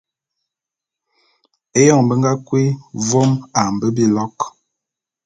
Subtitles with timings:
[1.79, 2.65] Eyon be nga kui
[3.07, 4.35] vôm a mbe bilok.